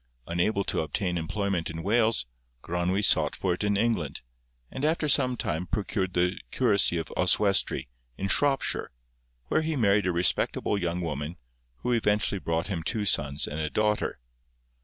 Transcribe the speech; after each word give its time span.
Unable 0.25 0.63
to 0.63 0.79
obtain 0.81 1.15
employment 1.15 1.69
in 1.69 1.83
Wales, 1.83 2.25
Gronwy 2.63 3.05
sought 3.05 3.35
for 3.35 3.53
it 3.53 3.63
in 3.63 3.77
England, 3.77 4.21
and 4.71 4.83
after 4.83 5.07
some 5.07 5.37
time 5.37 5.67
procured 5.67 6.13
the 6.15 6.39
curacy 6.49 6.97
of 6.97 7.13
Oswestry, 7.15 7.87
in 8.17 8.27
Shropshire, 8.27 8.89
where 9.49 9.61
he 9.61 9.75
married 9.75 10.07
a 10.07 10.11
respectable 10.11 10.75
young 10.75 11.01
woman, 11.01 11.37
who 11.83 11.91
eventually 11.91 12.39
brought 12.39 12.65
him 12.65 12.81
two 12.81 13.05
sons 13.05 13.47
and 13.47 13.59
a 13.59 13.69
daughter. 13.69 14.17